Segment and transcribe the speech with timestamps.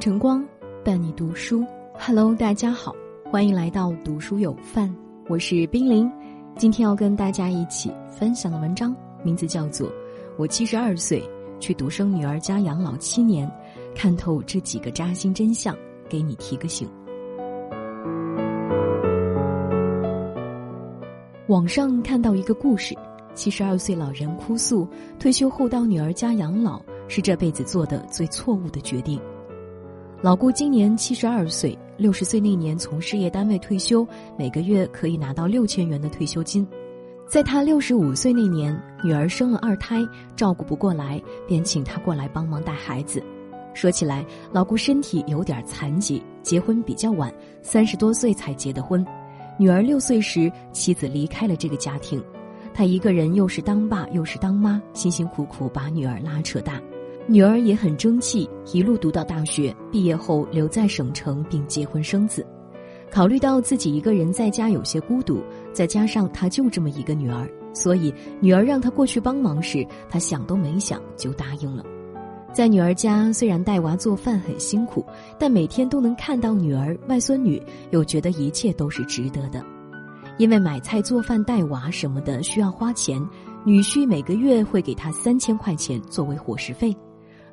[0.00, 0.42] 晨光
[0.82, 2.96] 伴你读书，Hello，大家好，
[3.30, 4.90] 欢迎来到读书有范，
[5.28, 6.10] 我是冰凌。
[6.56, 9.86] 今天要跟大家一起分享的文章名字叫做
[10.38, 11.22] 《我七十二岁
[11.60, 13.46] 去独生女儿家养老七年，
[13.94, 15.76] 看透这几个扎心真相，
[16.08, 16.88] 给你提个醒》。
[21.48, 22.96] 网上看到一个故事，
[23.34, 24.88] 七十二岁老人哭诉，
[25.18, 29.20] 退休后到女儿家养老是这辈子做的最错误的决定。
[30.22, 36.66] 老顾今年七十二岁，六十岁那年从事业单位退休，每个月可以拿到六千元的退休金。
[37.26, 43.22] 在他六十五岁那年，女儿生了二胎，照顾不过来，便请他过来帮忙带孩子。
[43.72, 49.02] 说起来，老顾身体有点残疾，结婚比较晚，三十多岁才结的婚。
[49.58, 52.22] 女儿六岁时，妻子离开了这个家庭，
[52.74, 56.78] 他一个人又是当爸又是当妈，辛辛苦苦把女儿拉扯大。
[57.26, 62.44] 女儿也很争气，一路读到大学，毕业后留在省城并结婚生子。
[63.10, 71.84] 考虑到自己一个人在家有些孤独，再加上他就这么一个女儿，所以女儿让他过去帮忙时，他想都没想就答应了。
[72.52, 75.04] 在女儿家，虽然带娃做饭很辛苦，
[75.38, 79.64] 但每天都能看到女儿、外孙女，又觉得一切都是值得的。
[80.36, 83.24] 因为买菜、做饭、带娃什么的需要花钱，
[83.64, 86.96] 女婿每个月会给他三千块钱作为伙食费。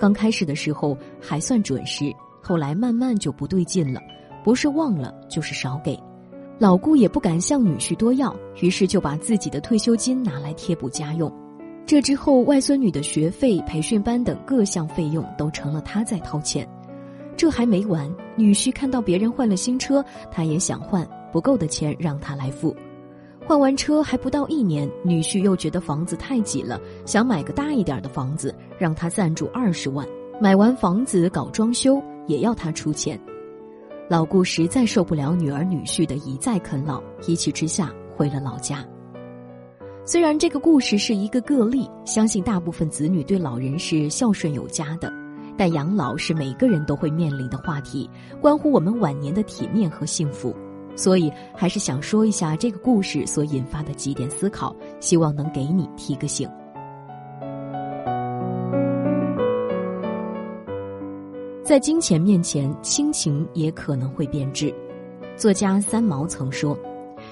[0.00, 4.00] 刚开始的时候还算准时，后来慢慢就不对劲了，
[4.42, 5.96] 不是忘了就是少给。
[6.58, 11.30] 老顾也不敢向女婿多要，于是就把自己的退休金拿来贴补家用。
[11.84, 16.66] 这之后，外孙女的学费、培训班等各项费用都成了他在掏钱。
[17.36, 22.74] 这还没完，女婿看到别人换了新车，他也想换，不够的钱让他来付。
[23.46, 30.06] 换完车还不到一年，女婿又觉得房子太挤了，想买个大一点的房子，让他赞助二十万。
[30.40, 33.20] 买完房子搞装修也要他出钱。
[34.08, 38.82] 老顾实在受不了女儿女婿的一再啃老，一气之下回了老家。
[40.06, 45.12] 虽然这个故事是一个个例，相信大部分子女对老人是孝顺有加的，
[45.58, 48.08] 但养老是每个人都会面临的话题，
[48.40, 50.56] 关乎我们晚年的体面和幸福，
[50.96, 56.48] 所以还是想说一下这个故事所引发的几点思考，希望能给你提个醒。
[61.70, 64.74] 在金钱面前，亲情也可能会变质。
[65.36, 66.76] 作家三毛曾说。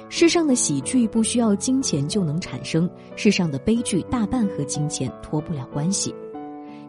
[0.09, 6.15] 世上的喜剧不需要金钱就能产生，世上的悲剧大半和金钱脱不了关系。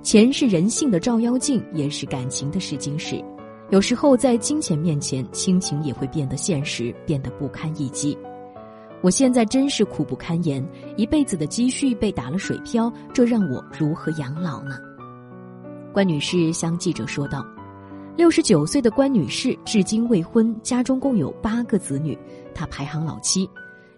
[0.04, 3.20] 钱是人性的照妖镜，也是感情的试金石。
[3.72, 8.16] 有时候在金钱面前，亲情也会变得现实，变得不堪一击。
[9.02, 10.64] 我现在真是苦不堪言，
[10.98, 14.76] 一辈子的积蓄被打了水漂，这让我如何养老呢？
[15.94, 17.46] 关女士向记者说道。
[18.16, 22.18] 六十九岁的关女士至今未婚，家中共有八个子女，
[22.54, 23.50] 她排行老七。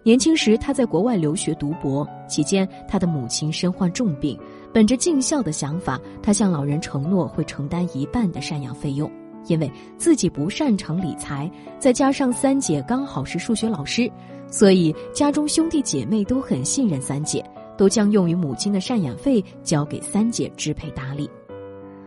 [0.04, 4.38] 年轻时，她在国外留学读博，期间她的母亲身患重病。
[4.72, 9.10] 本着尽孝的想法，她向老人承诺会承担一半的赡养费用。
[9.48, 11.50] 因为自己不擅长理财，
[11.80, 14.08] 再加上三姐刚好是数学老师，
[14.48, 17.44] 所以家中兄弟姐妹都很信任三姐，
[17.76, 21.28] 都将用于母亲的赡养费交给三姐支配打理。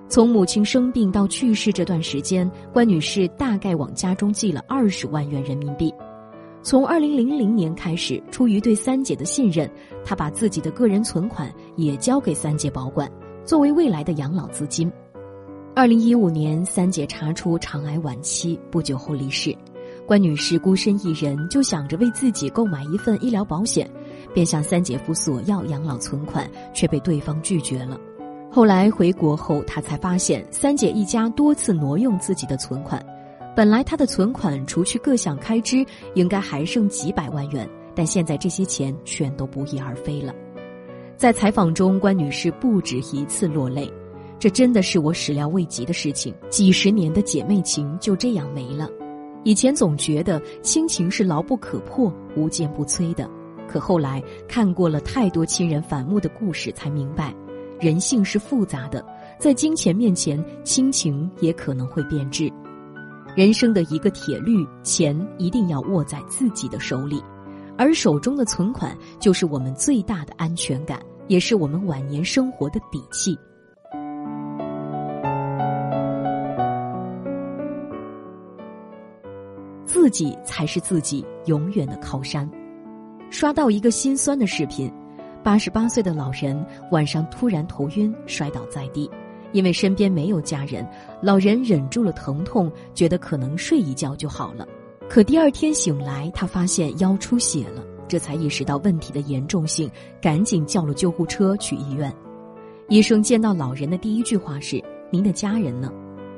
[0.07, 5.93] 从母亲生病到去世这段时间，关女士大概往家中寄了二十万元人民币。
[6.61, 9.69] 从二零零零年开始，出于对三姐的信任，
[10.03, 13.11] 她把自己的个人存款也交给三姐保管，
[13.43, 14.91] 作为未来的养老资金。
[15.75, 19.55] 二零一五年，三姐查出肠癌晚期，不久后离世。
[20.07, 23.89] 关女士孤身一人，就想着为自己购买一份医疗保险，
[24.33, 27.99] 便向三姐夫索要养老存款，却被对方拒绝了。
[28.51, 33.05] 后来回国后，他才发现三姐一家多次挪用自己的存款。
[33.55, 40.33] 本来他的存款除去各项开支，应该还剩几百万元，但现在这些钱全都不翼而飞了。
[41.17, 43.91] 在采访中，关女士不止一次落泪，
[44.39, 46.33] 这真的是我始料未及的事情。
[46.49, 48.89] 几十年的姐妹情就这样没了。
[49.43, 53.29] 以前总觉得亲情是牢不可破、无坚不摧的，
[53.69, 57.33] 可后来看过了太多亲人反目的故事，才明白。
[57.79, 59.05] 人性是复杂的，
[59.37, 62.51] 在金钱面前，亲情也可能会变质。
[63.35, 67.21] 人生的一个铁律，钱一定要握在自己的手里，
[67.77, 73.37] 而手中的存款就是我们最大的安全感，也是我们晚年生活的底气。
[79.83, 82.49] 自己才是自己永远的靠山。
[83.31, 84.89] 刷到一个心酸的视频。
[85.45, 89.07] 八十八岁的老人晚上突然头晕，摔倒在地，
[89.51, 90.83] 因为身边没有家人，
[91.21, 94.67] 老人忍住了疼痛，觉得可能睡一觉就好了。
[95.07, 99.87] 可第二天醒来，他发现腰出血了，这才意识到问题的严重性，
[100.19, 102.11] 赶紧叫了救护车去医院。
[102.89, 105.93] 医生见到老人的第一句话是：“您的家人呢？”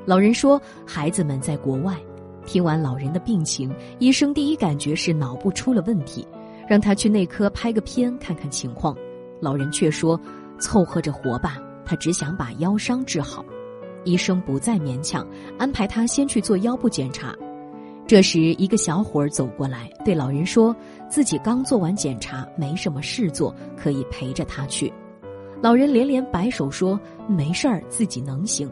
[0.05, 1.95] 老人说：“孩子们在国外。”
[2.45, 6.27] 听完老人的病情，医生第一感觉是脑部出了问题，
[6.67, 8.95] 让他去内科拍个片看看情况。
[9.39, 10.19] 老人却说
[10.59, 13.45] ：“凑合着活吧。”他只想把腰伤治好，
[14.03, 15.25] 医生不再勉强，
[15.57, 17.33] 安排他先去做腰部检查。
[18.05, 20.75] 这时，一个小伙儿走过来，对老人说
[21.09, 24.91] ：“自己刚做完检查，没什么事做，可以陪着他去。”
[25.61, 28.69] 老人连连摆手说：“没事儿，自己能行。”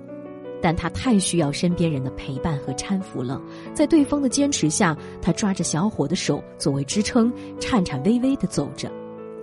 [0.62, 3.42] 但他太需要身边人的陪伴和搀扶了。
[3.74, 8.92] 在对方的坚持下，他抓着小伙的手作为支撑，颤颤巍巍地走着。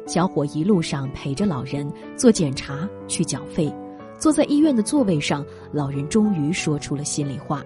[0.06, 3.72] 小伙一路上陪着老人做检查、去缴费，
[4.18, 7.62] 坐在医院的座位上，老人终于说出了心里话：“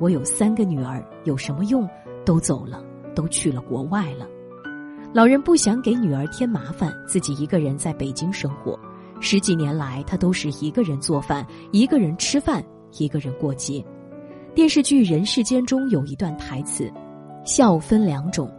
[0.00, 1.88] 我有三个女儿，有什么用？
[2.24, 2.82] 都走了，
[3.14, 4.26] 都去了国外了。”
[5.14, 8.78] 老人不想给女儿添麻烦，自己一个人在北京生活。
[9.24, 12.62] 十几年来，他都是一个人做饭，一个人吃饭，
[12.98, 13.82] 一个人过节。
[14.52, 16.92] 电视剧《人世间》中有一段台词
[17.46, 18.50] ：“孝分两种，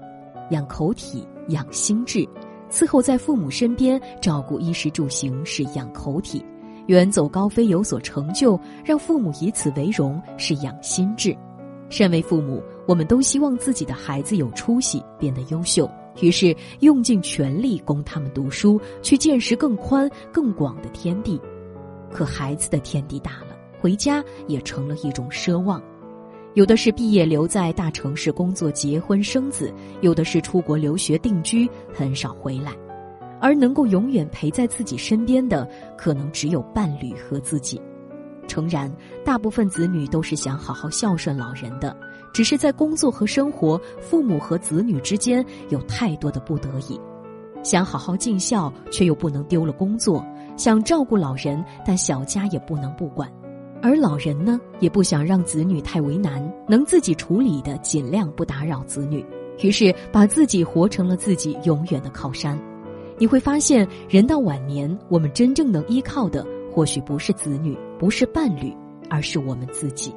[0.52, 2.26] 养口体，养心智。”
[2.72, 6.42] 伺候在父母身边，照顾衣食住行是养口体；
[6.88, 11.38] 远走高飞有所成就，让父母以此为荣是养心智。
[11.90, 21.40] 身为父母，我们都希望自己的孩子有出息，变得优秀，于是用尽全力供他们读书，去见识更宽更广的天地。
[22.12, 25.82] 可孩子的天地大了，回家也成了一种奢望。
[26.54, 32.72] 有的是毕业留在大城市工作、结婚生子；有的是出国留学定居，很少回来。
[33.42, 35.68] 而能够永远陪在自己身边的，
[35.98, 37.82] 可能只有伴侣和自己。
[38.48, 38.90] 诚然，
[39.26, 41.98] 大部分子女都是想好好孝顺老人的，
[42.34, 47.00] 只是在工作和生活、父母和子女之间有太多的不得已，
[47.64, 50.22] 想好好尽孝，却又不能丢了工作；
[50.58, 53.32] 想照顾老人，但小家也不能不管。
[53.82, 59.24] 而老人呢，也不想让子女太为难，能自己处理的尽量不打扰子女，
[59.62, 62.60] 于是把自己活成了自己永远的靠山。
[63.20, 68.76] 你会发现，人到晚年，我们真正能依靠的，或许不是子女，不是伴侣，
[69.10, 70.12] 而是我们自己。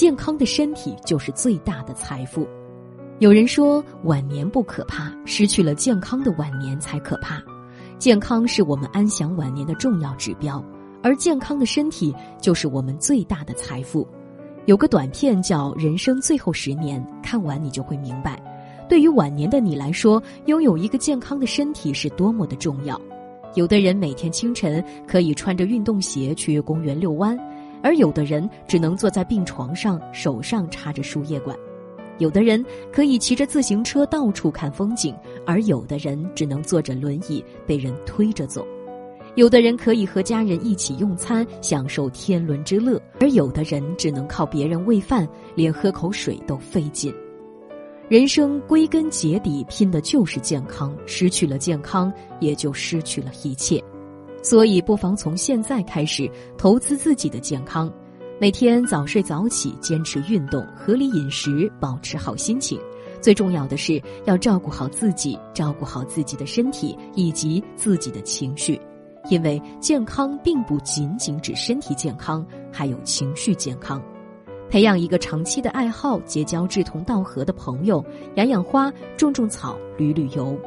[0.00, 2.48] 健康的身体就是最大的财富。
[3.18, 7.38] 有人说晚年不可怕，失去了健康的晚年才可怕。
[7.98, 10.64] 健康是我们安享晚年的重要指标，
[11.02, 14.08] 而健康的身体就是我们最大的财富。
[14.64, 18.42] 有个短片叫《人生最后十年》，看完你就会明白，
[18.88, 22.98] 对于晚年的你来说，拥有一个健康的身体是多么的重要。
[23.54, 27.38] 有的人每天清晨可以穿着运动鞋去公园遛弯，
[27.82, 31.56] 而有的人只能坐在病床上，手上插着输液管。
[32.18, 32.62] 有的人
[32.92, 35.14] 可以骑着自行车到处看风景，
[35.46, 38.62] 而有的人只能坐着轮椅被人推着走；
[39.36, 47.10] 有的人可以和家人一起用餐，享受天伦之乐，而有的人只能靠别人喂饭，连喝口水都费劲。
[48.10, 53.82] 人生归根结底拼的就是健康，失去了健康，也就失去了一切。
[54.42, 57.92] 所以，不妨从现在开始投资自己的健康。
[58.40, 62.80] 每天早睡早起，坚持运动，合理饮食，保持好心情。
[63.20, 68.80] 最重要的是要照顾好自己，照顾好自己的身体以及自己的情绪，
[69.28, 74.02] 因为健康并不仅仅指身体健康，还有情绪健康。
[74.70, 78.02] 培养一个长期的爱好，结交志同道合的朋友，
[78.36, 80.58] 养养花，种种草，旅旅游。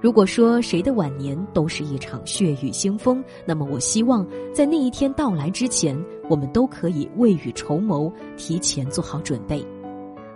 [0.00, 4.24] 如果说谁的晚年都是一场血雨腥风，那么我希望
[4.54, 9.64] 在那一天到来之前，我们都可以未雨绸缪，提前做好准备。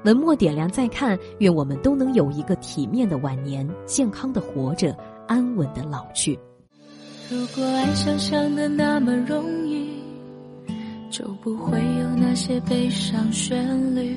[0.05, 4.97] 文末点亮再看，愿我们都能有一个体面的晚年，健康的活着，
[5.29, 6.37] 安稳的老去。
[7.31, 9.89] 如果爱想象的那么容易，
[11.09, 14.17] 就不会有那些悲伤旋律。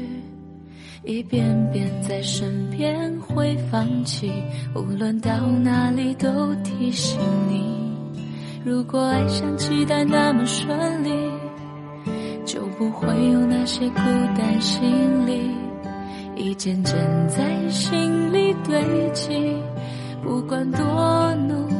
[1.03, 4.31] 一遍遍在身边会放弃，
[4.73, 5.29] 无论到
[5.61, 7.75] 哪里都提醒你。
[8.63, 11.09] 如果爱像期待那么顺利，
[12.45, 13.99] 就不会有那些孤
[14.35, 15.51] 单心理，
[16.35, 16.95] 一件件
[17.27, 18.81] 在心里堆
[19.13, 19.61] 积。
[20.23, 21.74] 不管多努力，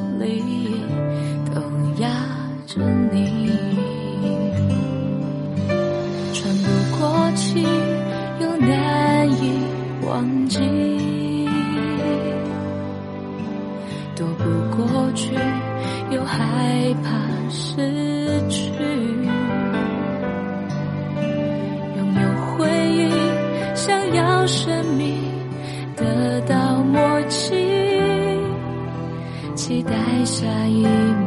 [30.25, 31.24] 下一秒。